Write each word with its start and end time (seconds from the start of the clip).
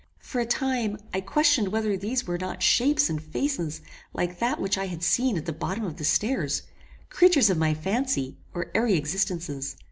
For 0.17 0.41
a 0.41 0.47
time 0.47 0.97
I 1.13 1.21
questioned 1.21 1.67
whether 1.67 1.95
these 1.95 2.25
were 2.25 2.39
not 2.39 2.63
shapes 2.63 3.07
and 3.07 3.21
faces 3.21 3.81
like 4.15 4.39
that 4.39 4.59
which 4.59 4.75
I 4.75 4.87
had 4.87 5.03
seen 5.03 5.37
at 5.37 5.45
the 5.45 5.53
bottom 5.53 5.83
of 5.85 5.97
the 5.97 6.03
stairs, 6.05 6.63
creatures 7.11 7.51
of 7.51 7.59
my 7.59 7.75
fancy 7.75 8.39
or 8.51 8.71
airy 8.73 8.95
existences. 8.95 9.75